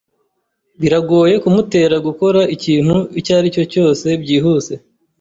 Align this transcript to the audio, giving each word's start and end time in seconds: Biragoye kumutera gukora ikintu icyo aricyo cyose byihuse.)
Biragoye 0.81 1.35
kumutera 1.43 1.95
gukora 2.07 2.41
ikintu 2.55 2.95
icyo 3.19 3.31
aricyo 3.39 3.63
cyose 3.73 4.07
byihuse.) 4.21 4.73